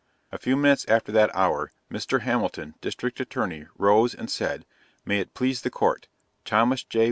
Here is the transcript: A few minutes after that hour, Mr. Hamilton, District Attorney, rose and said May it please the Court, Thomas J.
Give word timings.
A 0.31 0.39
few 0.39 0.57
minutes 0.57 0.83
after 0.87 1.11
that 1.11 1.29
hour, 1.35 1.71
Mr. 1.91 2.21
Hamilton, 2.21 2.73
District 2.81 3.19
Attorney, 3.19 3.67
rose 3.77 4.15
and 4.15 4.31
said 4.31 4.65
May 5.05 5.19
it 5.19 5.35
please 5.35 5.61
the 5.61 5.69
Court, 5.69 6.07
Thomas 6.43 6.81
J. 6.81 6.99